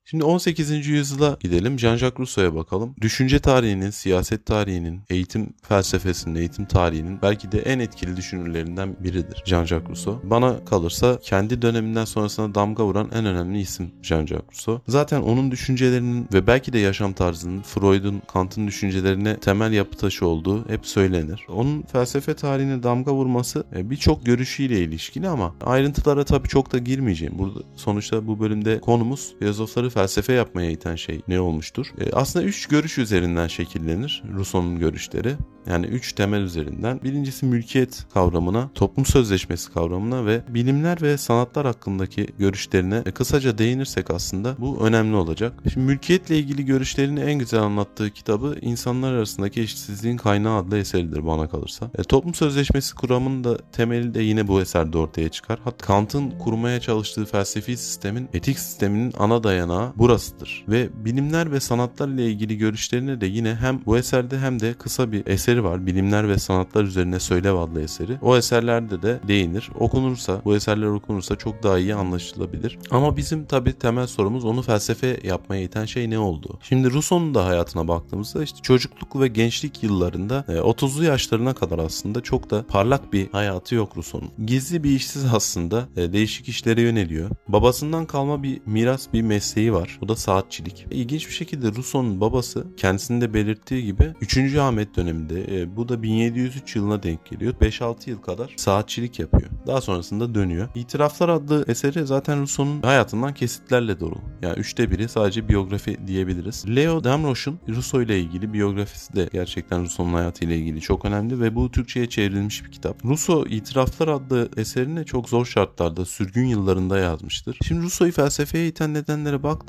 Şimdi 0.09 0.23
18. 0.23 0.87
yüzyıla 0.87 1.37
gidelim. 1.39 1.79
Jean-Jacques 1.79 2.19
Rousseau'ya 2.19 2.55
bakalım. 2.55 2.95
Düşünce 3.01 3.39
tarihinin, 3.39 3.89
siyaset 3.89 4.45
tarihinin, 4.45 5.01
eğitim 5.09 5.53
felsefesinin, 5.61 6.35
eğitim 6.35 6.65
tarihinin 6.65 7.21
belki 7.21 7.51
de 7.51 7.59
en 7.59 7.79
etkili 7.79 8.17
düşünürlerinden 8.17 8.95
biridir 9.03 9.43
Jean-Jacques 9.45 9.89
Rousseau. 9.89 10.21
Bana 10.23 10.65
kalırsa 10.65 11.19
kendi 11.23 11.61
döneminden 11.61 12.05
sonrasına 12.05 12.55
damga 12.55 12.85
vuran 12.85 13.09
en 13.13 13.25
önemli 13.25 13.59
isim 13.59 13.91
Jean-Jacques 14.03 14.47
Rousseau. 14.51 14.81
Zaten 14.87 15.21
onun 15.21 15.51
düşüncelerinin 15.51 16.27
ve 16.33 16.47
belki 16.47 16.73
de 16.73 16.79
yaşam 16.79 17.13
tarzının 17.13 17.61
Freud'un, 17.61 18.21
Kant'ın 18.33 18.67
düşüncelerine 18.67 19.39
temel 19.39 19.71
yapı 19.71 19.97
taşı 19.97 20.27
olduğu 20.27 20.69
hep 20.69 20.85
söylenir. 20.85 21.45
Onun 21.49 21.81
felsefe 21.81 22.33
tarihine 22.33 22.83
damga 22.83 23.13
vurması 23.13 23.63
e, 23.75 23.89
birçok 23.89 24.25
görüşüyle 24.25 24.79
ilişkili 24.79 25.29
ama 25.29 25.55
ayrıntılara 25.65 26.23
tabii 26.23 26.47
çok 26.47 26.71
da 26.71 26.77
girmeyeceğim. 26.77 27.33
Burada 27.39 27.59
sonuçta 27.75 28.27
bu 28.27 28.39
bölümde 28.39 28.79
konumuz 28.79 29.35
filozofları 29.39 29.96
felsefe 29.97 30.33
yapmaya 30.33 30.71
iten 30.71 30.95
şey 30.95 31.21
ne 31.27 31.39
olmuştur? 31.39 31.87
E, 31.99 32.11
aslında 32.11 32.45
üç 32.45 32.67
görüş 32.67 32.97
üzerinden 32.97 33.47
şekillenir 33.47 34.23
Rousseau'nun 34.35 34.79
görüşleri. 34.79 35.35
Yani 35.69 35.85
üç 35.85 36.13
temel 36.13 36.41
üzerinden. 36.41 36.99
Birincisi 37.03 37.45
mülkiyet 37.45 38.05
kavramına, 38.13 38.69
toplum 38.75 39.05
sözleşmesi 39.05 39.73
kavramına 39.73 40.25
ve 40.25 40.41
bilimler 40.49 41.01
ve 41.01 41.17
sanatlar 41.17 41.65
hakkındaki 41.65 42.27
görüşlerine 42.39 43.03
e, 43.05 43.11
kısaca 43.11 43.57
değinirsek 43.57 44.11
aslında 44.11 44.55
bu 44.59 44.87
önemli 44.87 45.15
olacak. 45.15 45.53
Şimdi 45.73 45.85
mülkiyetle 45.85 46.37
ilgili 46.37 46.65
görüşlerini 46.65 47.19
en 47.19 47.39
güzel 47.39 47.61
anlattığı 47.61 48.09
kitabı 48.09 48.57
İnsanlar 48.61 49.13
Arasındaki 49.13 49.61
Eşitsizliğin 49.61 50.17
Kaynağı 50.17 50.59
adlı 50.59 50.77
eseridir 50.77 51.25
bana 51.27 51.49
kalırsa. 51.49 51.91
E, 51.97 52.03
toplum 52.03 52.33
sözleşmesi 52.33 52.95
kuramının 52.95 53.43
da 53.43 53.57
temeli 53.71 54.13
de 54.13 54.21
yine 54.21 54.47
bu 54.47 54.61
eserde 54.61 54.97
ortaya 54.97 55.29
çıkar. 55.29 55.59
Hatta 55.63 55.85
Kant'ın 55.85 56.31
kurmaya 56.31 56.79
çalıştığı 56.79 57.25
felsefi 57.25 57.77
sistemin, 57.77 58.29
etik 58.33 58.59
sisteminin 58.59 59.13
ana 59.19 59.43
dayanağı 59.43 59.86
burasıdır. 59.95 60.65
Ve 60.67 60.89
bilimler 61.05 61.51
ve 61.51 61.59
sanatlar 61.59 62.07
ile 62.07 62.27
ilgili 62.27 62.57
görüşlerine 62.57 63.21
de 63.21 63.25
yine 63.25 63.55
hem 63.55 63.81
bu 63.85 63.97
eserde 63.97 64.39
hem 64.39 64.59
de 64.59 64.73
kısa 64.73 65.11
bir 65.11 65.27
eseri 65.27 65.63
var. 65.63 65.85
Bilimler 65.85 66.29
ve 66.29 66.37
sanatlar 66.37 66.83
üzerine 66.83 67.19
Söylev 67.19 67.55
adlı 67.55 67.81
eseri. 67.81 68.17
O 68.21 68.37
eserlerde 68.37 69.01
de 69.01 69.19
değinir. 69.27 69.69
Okunursa, 69.79 70.41
bu 70.45 70.55
eserler 70.55 70.87
okunursa 70.87 71.35
çok 71.35 71.63
daha 71.63 71.79
iyi 71.79 71.95
anlaşılabilir. 71.95 72.79
Ama 72.91 73.17
bizim 73.17 73.45
tabi 73.45 73.73
temel 73.73 74.07
sorumuz 74.07 74.45
onu 74.45 74.61
felsefe 74.61 75.19
yapmaya 75.23 75.61
iten 75.61 75.85
şey 75.85 76.09
ne 76.09 76.19
oldu? 76.19 76.59
Şimdi 76.61 76.93
Rousseau'nun 76.93 77.35
da 77.35 77.45
hayatına 77.45 77.87
baktığımızda 77.87 78.43
işte 78.43 78.59
çocukluk 78.61 79.19
ve 79.19 79.27
gençlik 79.27 79.83
yıllarında 79.83 80.45
30'lu 80.47 81.03
yaşlarına 81.03 81.53
kadar 81.53 81.79
aslında 81.79 82.21
çok 82.21 82.49
da 82.49 82.65
parlak 82.67 83.13
bir 83.13 83.31
hayatı 83.31 83.75
yok 83.75 83.97
Rousseau'nun. 83.97 84.29
Gizli 84.45 84.83
bir 84.83 84.91
işsiz 84.91 85.25
aslında 85.33 85.87
değişik 85.95 86.49
işlere 86.49 86.81
yöneliyor. 86.81 87.29
Babasından 87.47 88.05
kalma 88.05 88.43
bir 88.43 88.61
miras 88.65 89.13
bir 89.13 89.21
mesleği 89.21 89.73
var. 89.73 89.76
O 90.01 90.07
da 90.07 90.15
saatçilik. 90.15 90.85
İlginç 90.91 91.27
bir 91.27 91.33
şekilde 91.33 91.67
Rousseau'nun 91.67 92.21
babası 92.21 92.67
kendisinde 92.77 93.33
belirttiği 93.33 93.85
gibi 93.85 94.13
3. 94.21 94.37
Ahmet 94.57 94.95
döneminde 94.95 95.61
e, 95.61 95.75
bu 95.75 95.89
da 95.89 96.03
1703 96.03 96.75
yılına 96.75 97.03
denk 97.03 97.25
geliyor. 97.25 97.53
5-6 97.53 98.09
yıl 98.09 98.21
kadar 98.21 98.53
saatçilik 98.57 99.19
yapıyor. 99.19 99.49
Daha 99.67 99.81
sonrasında 99.81 100.35
dönüyor. 100.35 100.69
İtiraflar 100.75 101.29
adlı 101.29 101.65
eseri 101.67 102.05
zaten 102.05 102.39
Rousseau'nun 102.39 102.81
hayatından 102.81 103.33
kesitlerle 103.33 103.99
dolu. 103.99 104.15
Yani 104.41 104.59
üçte 104.59 104.91
biri 104.91 105.09
sadece 105.09 105.49
biyografi 105.49 106.07
diyebiliriz. 106.07 106.65
Leo 106.75 107.03
Damroche'un 107.03 107.59
Rousseau 107.69 108.03
ile 108.03 108.19
ilgili 108.19 108.53
biyografisi 108.53 109.15
de 109.15 109.29
gerçekten 109.33 109.81
Rousseau'nun 109.81 110.13
hayatıyla 110.13 110.55
ilgili 110.55 110.81
çok 110.81 111.05
önemli 111.05 111.39
ve 111.39 111.55
bu 111.55 111.71
Türkçe'ye 111.71 112.09
çevrilmiş 112.09 112.65
bir 112.65 112.71
kitap. 112.71 113.05
Rousseau 113.05 113.45
İtiraflar 113.47 114.07
adlı 114.07 114.49
eserini 114.57 115.05
çok 115.05 115.29
zor 115.29 115.45
şartlarda 115.45 116.05
sürgün 116.05 116.45
yıllarında 116.45 116.97
yazmıştır. 116.97 117.57
Şimdi 117.63 117.81
Rousseau'yu 117.81 118.13
felsefeye 118.13 118.67
iten 118.67 118.93
nedenlere 118.93 119.43
baktığımızda 119.43 119.66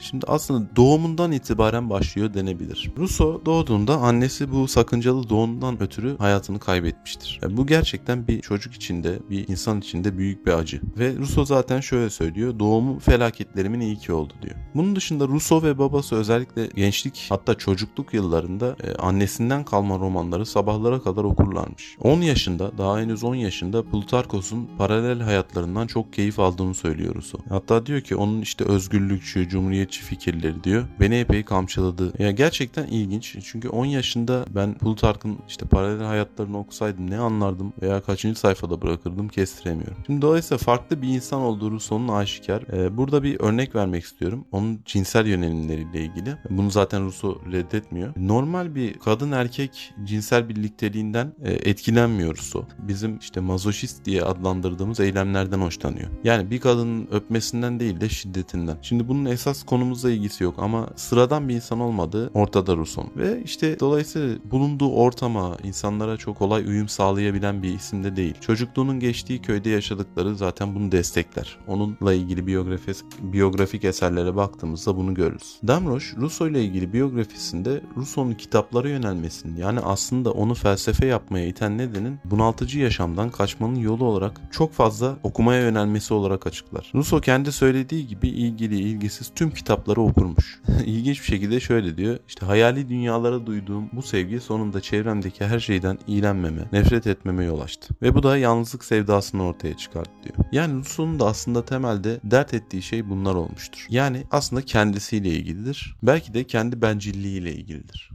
şimdi 0.00 0.26
aslında 0.28 0.76
doğumundan 0.76 1.32
itibaren 1.32 1.90
başlıyor 1.90 2.34
denebilir. 2.34 2.92
Rousseau 2.98 3.42
doğduğunda 3.46 3.96
annesi 3.96 4.52
bu 4.52 4.68
sakıncalı 4.68 5.28
doğumundan 5.28 5.82
ötürü 5.82 6.18
hayatını 6.18 6.58
kaybetmiştir. 6.58 7.40
Yani 7.42 7.56
bu 7.56 7.66
gerçekten 7.66 8.28
bir 8.28 8.40
çocuk 8.40 8.74
içinde, 8.74 9.18
bir 9.30 9.48
insan 9.48 9.78
içinde 9.78 10.18
büyük 10.18 10.46
bir 10.46 10.52
acı. 10.52 10.80
Ve 10.98 11.16
Rousseau 11.16 11.44
zaten 11.44 11.80
şöyle 11.80 12.10
söylüyor. 12.10 12.58
Doğumu 12.58 12.98
felaketlerimin 12.98 13.80
iyi 13.80 13.96
ki 13.96 14.12
oldu 14.12 14.32
diyor. 14.42 14.54
Bunun 14.74 14.96
dışında 14.96 15.28
Rousseau 15.28 15.62
ve 15.62 15.78
babası 15.78 16.16
özellikle 16.16 16.66
gençlik 16.66 17.26
hatta 17.28 17.54
çocukluk 17.54 18.14
yıllarında 18.14 18.76
e, 18.82 18.94
annesinden 18.94 19.64
kalma 19.64 19.98
romanları 19.98 20.46
sabahlara 20.46 21.02
kadar 21.02 21.24
okurlarmış. 21.24 21.96
10 22.00 22.20
yaşında, 22.20 22.78
daha 22.78 23.00
henüz 23.00 23.24
10 23.24 23.34
yaşında 23.34 23.82
Plutarkos'un 23.82 24.68
paralel 24.78 25.20
hayatlarından 25.20 25.86
çok 25.86 26.12
keyif 26.12 26.40
aldığını 26.40 26.74
söylüyor 26.74 27.14
Rousseau. 27.14 27.44
Hatta 27.48 27.86
diyor 27.86 28.00
ki 28.00 28.16
onun 28.16 28.40
işte 28.40 28.64
özgürlükçü, 28.64 29.35
cumhuriyetçi 29.44 30.02
fikirleri 30.02 30.64
diyor. 30.64 30.84
Beni 31.00 31.14
epey 31.14 31.44
kamçıladı. 31.44 32.22
Ya 32.22 32.30
gerçekten 32.30 32.86
ilginç. 32.86 33.36
Çünkü 33.44 33.68
10 33.68 33.84
yaşında 33.84 34.44
ben 34.50 34.74
Plutark'ın 34.74 35.38
işte 35.48 35.66
paralel 35.66 36.04
hayatlarını 36.04 36.58
okusaydım 36.58 37.10
ne 37.10 37.18
anlardım 37.18 37.72
veya 37.82 38.00
kaçıncı 38.00 38.40
sayfada 38.40 38.82
bırakırdım 38.82 39.28
kestiremiyorum. 39.28 39.96
Şimdi 40.06 40.22
dolayısıyla 40.22 40.58
farklı 40.58 41.02
bir 41.02 41.08
insan 41.08 41.40
olduğu 41.40 41.70
Rousseau'nun 41.70 42.08
aşikar. 42.08 42.62
Ee, 42.62 42.96
burada 42.96 43.22
bir 43.22 43.40
örnek 43.40 43.74
vermek 43.74 44.04
istiyorum. 44.04 44.44
Onun 44.52 44.80
cinsel 44.84 45.26
yönelimleriyle 45.26 46.00
ilgili. 46.04 46.36
Bunu 46.50 46.70
zaten 46.70 47.04
Rousseau 47.04 47.40
reddetmiyor. 47.52 48.12
Normal 48.16 48.74
bir 48.74 48.94
kadın 48.94 49.32
erkek 49.32 49.94
cinsel 50.04 50.48
birlikteliğinden 50.48 51.32
e, 51.42 51.52
etkilenmiyor 51.52 52.36
Rousseau. 52.36 52.66
Bizim 52.78 53.18
işte 53.18 53.40
mazoşist 53.40 54.04
diye 54.04 54.22
adlandırdığımız 54.22 55.00
eylemlerden 55.00 55.60
hoşlanıyor. 55.60 56.10
Yani 56.24 56.50
bir 56.50 56.60
kadının 56.60 57.08
öpmesinden 57.10 57.80
değil 57.80 58.00
de 58.00 58.08
şiddetinden. 58.08 58.76
Şimdi 58.82 59.08
bunun 59.08 59.25
esas 59.26 59.62
konumuzla 59.62 60.10
ilgisi 60.10 60.44
yok 60.44 60.54
ama 60.58 60.88
sıradan 60.96 61.48
bir 61.48 61.54
insan 61.54 61.80
olmadığı 61.80 62.30
ortada 62.34 62.76
Rousseau. 62.76 63.10
Ve 63.16 63.42
işte 63.44 63.80
dolayısıyla 63.80 64.36
bulunduğu 64.50 64.92
ortama, 64.92 65.56
insanlara 65.64 66.16
çok 66.16 66.38
kolay 66.38 66.64
uyum 66.64 66.88
sağlayabilen 66.88 67.62
bir 67.62 67.74
isim 67.74 68.04
de 68.04 68.16
değil. 68.16 68.34
Çocukluğunun 68.40 69.00
geçtiği 69.00 69.42
köyde 69.42 69.70
yaşadıkları 69.70 70.36
zaten 70.36 70.74
bunu 70.74 70.92
destekler. 70.92 71.58
Onunla 71.66 72.14
ilgili 72.14 72.46
biyografi, 72.46 72.92
biyografik 73.20 73.84
eserlere 73.84 74.36
baktığımızda 74.36 74.96
bunu 74.96 75.14
görürüz. 75.14 75.56
Damroche, 75.66 76.16
Rousseau 76.16 76.50
ile 76.50 76.64
ilgili 76.64 76.92
biyografisinde 76.92 77.82
Rousseau'nun 77.96 78.34
kitaplara 78.34 78.88
yönelmesinin 78.88 79.56
yani 79.56 79.80
aslında 79.80 80.32
onu 80.32 80.54
felsefe 80.54 81.06
yapmaya 81.06 81.46
iten 81.46 81.78
nedenin 81.78 82.18
bunaltıcı 82.24 82.78
yaşamdan 82.78 83.30
kaçmanın 83.30 83.74
yolu 83.76 84.04
olarak 84.04 84.40
çok 84.50 84.72
fazla 84.72 85.16
okumaya 85.22 85.60
yönelmesi 85.62 86.14
olarak 86.14 86.46
açıklar. 86.46 86.92
Rousseau 86.94 87.20
kendi 87.20 87.52
söylediği 87.52 88.06
gibi 88.06 88.28
ilgili 88.28 88.76
ilgisiz 89.06 89.32
tüm 89.34 89.50
kitapları 89.50 90.00
okurmuş. 90.00 90.60
İlginç 90.86 91.20
bir 91.20 91.26
şekilde 91.26 91.60
şöyle 91.60 91.96
diyor. 91.96 92.18
İşte 92.28 92.46
hayali 92.46 92.88
dünyalara 92.88 93.46
duyduğum 93.46 93.90
bu 93.92 94.02
sevgi 94.02 94.40
sonunda 94.40 94.80
çevremdeki 94.80 95.44
her 95.44 95.60
şeyden 95.60 95.98
iğrenmeme, 96.06 96.62
nefret 96.72 97.06
etmeme 97.06 97.44
yol 97.44 97.60
açtı. 97.60 97.94
Ve 98.02 98.14
bu 98.14 98.22
da 98.22 98.36
yalnızlık 98.36 98.84
sevdasını 98.84 99.44
ortaya 99.44 99.76
çıkarttı 99.76 100.10
diyor. 100.24 100.34
Yani 100.52 100.74
Rousseau'nun 100.74 101.20
da 101.20 101.26
aslında 101.26 101.64
temelde 101.64 102.20
dert 102.24 102.54
ettiği 102.54 102.82
şey 102.82 103.10
bunlar 103.10 103.34
olmuştur. 103.34 103.86
Yani 103.90 104.24
aslında 104.30 104.62
kendisiyle 104.62 105.28
ilgilidir. 105.28 105.96
Belki 106.02 106.34
de 106.34 106.44
kendi 106.44 106.82
bencilliğiyle 106.82 107.52
ilgilidir. 107.52 108.10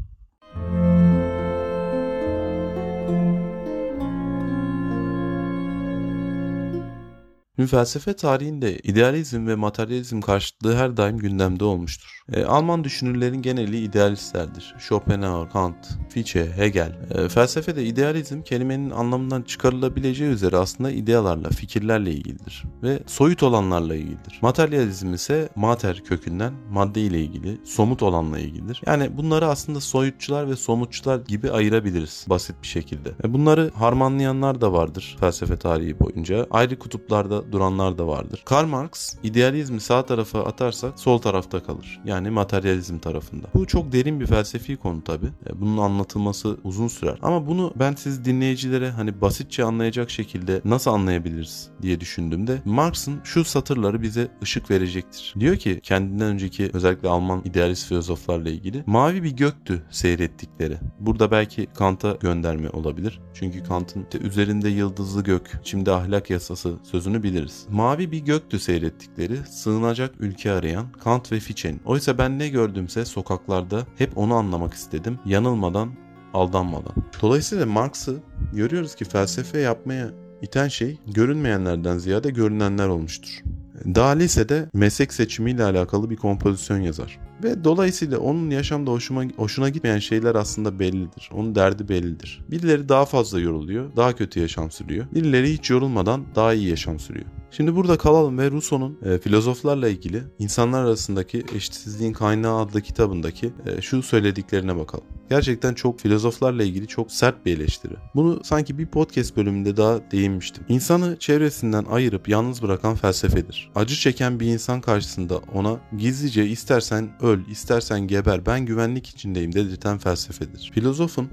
Şimdi 7.55 7.69
felsefe 7.69 8.13
tarihinde 8.13 8.79
idealizm 8.79 9.47
ve 9.47 9.55
materyalizm 9.55 10.21
karşıtlığı 10.21 10.75
her 10.75 10.97
daim 10.97 11.17
gündemde 11.17 11.63
olmuştur. 11.63 12.21
E, 12.33 12.43
Alman 12.43 12.83
düşünürlerin 12.83 13.41
geneli 13.41 13.77
idealistlerdir. 13.77 14.75
Schopenhauer, 14.79 15.49
Kant, 15.49 15.75
Fichte, 16.09 16.57
Hegel. 16.57 16.99
E, 17.15 17.29
felsefede 17.29 17.85
idealizm 17.85 18.41
kelimenin 18.41 18.89
anlamından 18.89 19.41
çıkarılabileceği 19.41 20.31
üzere 20.31 20.57
aslında 20.57 20.91
idealarla, 20.91 21.49
fikirlerle 21.49 22.11
ilgilidir 22.11 22.63
ve 22.83 22.99
soyut 23.07 23.43
olanlarla 23.43 23.95
ilgilidir. 23.95 24.39
Materyalizm 24.41 25.13
ise 25.13 25.49
mater 25.55 26.03
kökünden 26.03 26.53
madde 26.69 27.01
ile 27.01 27.21
ilgili, 27.21 27.57
somut 27.65 28.03
olanla 28.03 28.39
ilgilidir. 28.39 28.81
Yani 28.85 29.17
bunları 29.17 29.47
aslında 29.47 29.79
soyutçular 29.79 30.49
ve 30.49 30.55
somutçular 30.55 31.19
gibi 31.27 31.51
ayırabiliriz 31.51 32.25
basit 32.29 32.55
bir 32.61 32.67
şekilde. 32.67 33.09
E, 33.23 33.33
bunları 33.33 33.71
harmanlayanlar 33.75 34.61
da 34.61 34.73
vardır 34.73 35.17
felsefe 35.19 35.57
tarihi 35.57 35.99
boyunca. 35.99 36.47
Ayrı 36.51 36.79
kutuplarda 36.79 37.50
duranlar 37.51 37.97
da 37.97 38.07
vardır. 38.07 38.41
Karl 38.45 38.67
Marx 38.67 39.15
idealizmi 39.23 39.81
sağ 39.81 40.05
tarafa 40.05 40.43
atarsak 40.45 40.99
sol 40.99 41.17
tarafta 41.17 41.63
kalır. 41.63 42.01
Yani 42.05 42.29
materyalizm 42.29 42.99
tarafında. 42.99 43.47
Bu 43.53 43.67
çok 43.67 43.91
derin 43.91 44.19
bir 44.19 44.25
felsefi 44.25 44.77
konu 44.77 45.03
tabi. 45.03 45.25
Bunun 45.55 45.77
anlatılması 45.77 46.57
uzun 46.63 46.87
sürer. 46.87 47.17
Ama 47.21 47.47
bunu 47.47 47.73
ben 47.75 47.95
siz 47.95 48.25
dinleyicilere 48.25 48.89
hani 48.89 49.21
basitçe 49.21 49.63
anlayacak 49.63 50.09
şekilde 50.09 50.61
nasıl 50.65 50.91
anlayabiliriz 50.91 51.69
diye 51.81 51.99
düşündüğümde 51.99 52.61
Marx'ın 52.65 53.21
şu 53.23 53.43
satırları 53.43 54.01
bize 54.01 54.27
ışık 54.43 54.71
verecektir. 54.71 55.35
Diyor 55.39 55.57
ki 55.57 55.79
kendinden 55.83 56.27
önceki 56.27 56.69
özellikle 56.73 57.09
Alman 57.09 57.41
idealist 57.45 57.87
filozoflarla 57.87 58.49
ilgili 58.49 58.83
mavi 58.85 59.23
bir 59.23 59.31
göktü 59.31 59.83
seyrettikleri. 59.89 60.77
Burada 60.99 61.31
belki 61.31 61.67
Kant'a 61.73 62.11
gönderme 62.11 62.69
olabilir. 62.69 63.19
Çünkü 63.33 63.63
Kant'ın 63.63 64.05
üzerinde 64.21 64.69
yıldızlı 64.69 65.23
gök, 65.23 65.59
içimde 65.61 65.91
ahlak 65.91 66.29
yasası 66.29 66.73
sözünü 66.83 67.23
diyebiliriz. 67.31 67.65
Mavi 67.69 68.11
bir 68.11 68.19
göktü 68.19 68.59
seyrettikleri, 68.59 69.37
sığınacak 69.49 70.15
ülke 70.19 70.51
arayan 70.51 70.91
Kant 71.03 71.31
ve 71.31 71.39
Fichte'nin. 71.39 71.81
Oysa 71.85 72.17
ben 72.17 72.39
ne 72.39 72.49
gördümse 72.49 73.05
sokaklarda 73.05 73.85
hep 73.97 74.17
onu 74.17 74.33
anlamak 74.33 74.73
istedim. 74.73 75.19
Yanılmadan, 75.25 75.89
aldanmadan. 76.33 76.93
Dolayısıyla 77.21 77.65
Marx'ı 77.65 78.19
görüyoruz 78.53 78.95
ki 78.95 79.05
felsefe 79.05 79.59
yapmaya 79.59 80.09
iten 80.41 80.67
şey 80.67 80.97
görünmeyenlerden 81.07 81.97
ziyade 81.97 82.29
görünenler 82.29 82.87
olmuştur. 82.87 83.41
Daha 83.85 84.09
lisede 84.09 84.69
meslek 84.73 85.13
seçimiyle 85.13 85.63
alakalı 85.63 86.09
bir 86.09 86.15
kompozisyon 86.15 86.77
yazar. 86.77 87.19
Ve 87.43 87.63
dolayısıyla 87.63 88.19
onun 88.19 88.49
yaşamda 88.49 88.91
hoşuma, 88.91 89.23
hoşuna 89.37 89.69
gitmeyen 89.69 89.99
şeyler 89.99 90.35
aslında 90.35 90.79
bellidir. 90.79 91.29
Onun 91.33 91.55
derdi 91.55 91.89
bellidir. 91.89 92.41
Birileri 92.51 92.89
daha 92.89 93.05
fazla 93.05 93.39
yoruluyor, 93.39 93.95
daha 93.95 94.15
kötü 94.15 94.39
yaşam 94.39 94.71
sürüyor. 94.71 95.05
Birileri 95.13 95.53
hiç 95.53 95.69
yorulmadan 95.69 96.25
daha 96.35 96.53
iyi 96.53 96.69
yaşam 96.69 96.99
sürüyor. 96.99 97.25
Şimdi 97.51 97.75
burada 97.75 97.97
kalalım 97.97 98.37
ve 98.37 98.51
Rousseau'nun 98.51 98.97
e, 99.05 99.17
filozoflarla 99.17 99.89
ilgili 99.89 100.23
insanlar 100.39 100.83
arasındaki 100.83 101.43
eşitsizliğin 101.55 102.13
kaynağı 102.13 102.59
adlı 102.59 102.81
kitabındaki 102.81 103.53
e, 103.65 103.81
şu 103.81 104.03
söylediklerine 104.03 104.77
bakalım. 104.77 105.05
Gerçekten 105.29 105.73
çok 105.73 105.99
filozoflarla 105.99 106.63
ilgili 106.63 106.87
çok 106.87 107.11
sert 107.11 107.45
bir 107.45 107.57
eleştiri. 107.57 107.93
Bunu 108.15 108.39
sanki 108.43 108.77
bir 108.77 108.85
podcast 108.85 109.37
bölümünde 109.37 109.77
daha 109.77 110.11
değinmiştim. 110.11 110.63
İnsanı 110.69 111.17
çevresinden 111.19 111.85
ayırıp 111.85 112.29
yalnız 112.29 112.61
bırakan 112.61 112.95
felsefedir. 112.95 113.71
Acı 113.75 113.95
çeken 113.95 114.39
bir 114.39 114.45
insan 114.45 114.81
karşısında 114.81 115.37
ona 115.53 115.79
gizlice 115.97 116.47
istersen 116.47 117.09
öl, 117.21 117.30
istersen 117.37 118.07
geber, 118.07 118.45
ben 118.45 118.65
güvenlik 118.65 119.07
içindeyim 119.07 119.53
dedirten 119.53 119.97
felsefedir. 119.97 120.71
Filozofun 120.73 121.29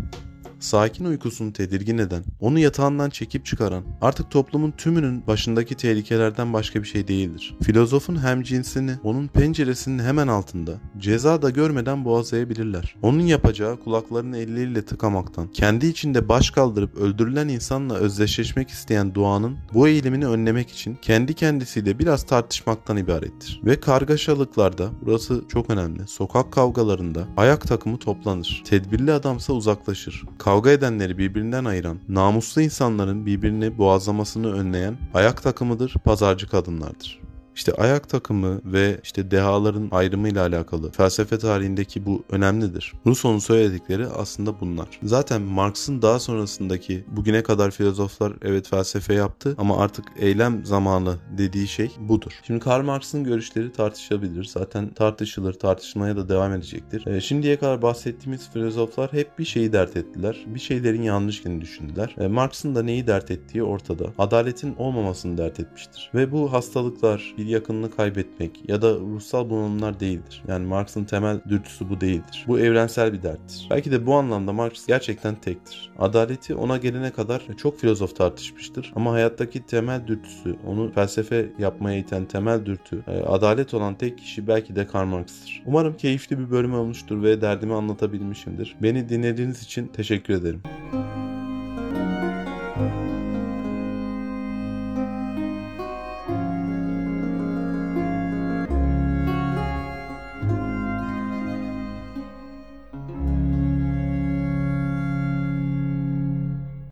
sakin 0.60 1.04
uykusunu 1.04 1.52
tedirgin 1.52 1.98
eden, 1.98 2.24
onu 2.40 2.58
yatağından 2.58 3.10
çekip 3.10 3.46
çıkaran, 3.46 3.84
artık 4.00 4.30
toplumun 4.30 4.70
tümünün 4.70 5.26
başındaki 5.26 5.74
tehlikelerden 5.74 6.52
başka 6.52 6.82
bir 6.82 6.88
şey 6.88 7.08
değildir. 7.08 7.54
Filozofun 7.62 8.22
hem 8.22 8.42
cinsini 8.42 8.92
onun 9.04 9.28
penceresinin 9.28 9.98
hemen 9.98 10.28
altında 10.28 10.72
ceza 10.98 11.42
da 11.42 11.50
görmeden 11.50 12.04
boğazlayabilirler. 12.04 12.96
Onun 13.02 13.20
yapacağı 13.20 13.80
kulaklarını 13.80 14.38
elleriyle 14.38 14.84
tıkamaktan, 14.84 15.52
kendi 15.52 15.86
içinde 15.86 16.28
baş 16.28 16.50
kaldırıp 16.50 16.96
öldürülen 16.96 17.48
insanla 17.48 17.94
özdeşleşmek 17.94 18.68
isteyen 18.68 19.14
doğanın 19.14 19.56
bu 19.74 19.88
eğilimini 19.88 20.26
önlemek 20.26 20.70
için 20.70 20.98
kendi 21.02 21.34
kendisiyle 21.34 21.98
biraz 21.98 22.26
tartışmaktan 22.26 22.96
ibarettir. 22.96 23.60
Ve 23.64 23.80
kargaşalıklarda, 23.80 24.90
burası 25.02 25.44
çok 25.48 25.70
önemli, 25.70 26.08
sokak 26.08 26.52
kavgalarında 26.52 27.24
ayak 27.36 27.68
takımı 27.68 27.98
toplanır. 27.98 28.62
Tedbirli 28.64 29.12
adamsa 29.12 29.52
uzaklaşır. 29.52 30.24
Kavga 30.48 30.70
edenleri 30.70 31.18
birbirinden 31.18 31.64
ayıran, 31.64 31.98
namuslu 32.08 32.62
insanların 32.62 33.26
birbirini 33.26 33.78
boğazlamasını 33.78 34.52
önleyen 34.52 34.98
ayak 35.14 35.42
takımıdır, 35.42 35.94
pazarcı 36.04 36.48
kadınlardır. 36.48 37.20
İşte 37.58 37.72
ayak 37.72 38.08
takımı 38.08 38.60
ve 38.64 39.00
işte 39.02 39.30
dehaların 39.30 39.88
ayrımıyla 39.90 40.46
alakalı 40.46 40.90
felsefe 40.90 41.38
tarihindeki 41.38 42.06
bu 42.06 42.24
önemlidir. 42.30 42.92
Rousseau'nun 43.06 43.38
söyledikleri 43.38 44.06
aslında 44.06 44.60
bunlar. 44.60 44.88
Zaten 45.02 45.42
Marx'ın 45.42 46.02
daha 46.02 46.18
sonrasındaki 46.18 47.04
bugüne 47.08 47.42
kadar 47.42 47.70
filozoflar 47.70 48.32
evet 48.42 48.68
felsefe 48.68 49.14
yaptı 49.14 49.54
ama 49.58 49.78
artık 49.78 50.04
eylem 50.18 50.64
zamanı 50.64 51.16
dediği 51.38 51.68
şey 51.68 51.90
budur. 51.98 52.32
Şimdi 52.46 52.60
Karl 52.60 52.84
Marx'ın 52.84 53.24
görüşleri 53.24 53.72
tartışılabilir. 53.72 54.44
Zaten 54.44 54.94
tartışılır, 54.94 55.52
tartışmaya 55.52 56.16
da 56.16 56.28
devam 56.28 56.52
edecektir. 56.52 57.06
E, 57.06 57.20
şimdiye 57.20 57.58
kadar 57.58 57.82
bahsettiğimiz 57.82 58.50
filozoflar 58.52 59.12
hep 59.12 59.38
bir 59.38 59.44
şeyi 59.44 59.72
dert 59.72 59.96
ettiler. 59.96 60.44
Bir 60.46 60.60
şeylerin 60.60 61.02
yanlışını 61.02 61.60
düşündüler. 61.60 62.14
E, 62.18 62.26
Marx'ın 62.26 62.74
da 62.74 62.82
neyi 62.82 63.06
dert 63.06 63.30
ettiği 63.30 63.62
ortada. 63.62 64.06
Adaletin 64.18 64.74
olmamasını 64.76 65.38
dert 65.38 65.60
etmiştir. 65.60 66.10
Ve 66.14 66.32
bu 66.32 66.52
hastalıklar, 66.52 67.34
yakınını 67.48 67.90
kaybetmek 67.90 68.68
ya 68.68 68.82
da 68.82 68.94
ruhsal 68.94 69.50
bunalımlar 69.50 70.00
değildir. 70.00 70.42
Yani 70.48 70.66
Marx'ın 70.66 71.04
temel 71.04 71.40
dürtüsü 71.48 71.90
bu 71.90 72.00
değildir. 72.00 72.44
Bu 72.46 72.58
evrensel 72.60 73.12
bir 73.12 73.22
derttir. 73.22 73.66
Belki 73.70 73.90
de 73.90 74.06
bu 74.06 74.14
anlamda 74.14 74.52
Marx 74.52 74.86
gerçekten 74.86 75.34
tektir. 75.34 75.90
Adaleti 75.98 76.54
ona 76.54 76.76
gelene 76.76 77.10
kadar 77.10 77.42
çok 77.56 77.80
filozof 77.80 78.16
tartışmıştır 78.16 78.92
ama 78.96 79.12
hayattaki 79.12 79.66
temel 79.66 80.06
dürtüsü, 80.06 80.56
onu 80.66 80.92
felsefe 80.92 81.46
yapmaya 81.58 81.98
iten 81.98 82.24
temel 82.24 82.66
dürtü, 82.66 83.02
e, 83.06 83.20
adalet 83.20 83.74
olan 83.74 83.94
tek 83.94 84.18
kişi 84.18 84.48
belki 84.48 84.76
de 84.76 84.86
Karl 84.86 85.06
Marx'tır. 85.06 85.62
Umarım 85.66 85.96
keyifli 85.96 86.38
bir 86.38 86.50
bölüm 86.50 86.74
olmuştur 86.74 87.22
ve 87.22 87.40
derdimi 87.40 87.74
anlatabilmişimdir. 87.74 88.76
Beni 88.82 89.08
dinlediğiniz 89.08 89.62
için 89.62 89.86
teşekkür 89.86 90.34
ederim. 90.34 90.62